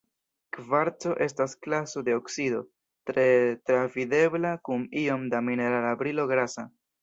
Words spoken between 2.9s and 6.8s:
tre travidebla kun iom da minerala brilo grasa.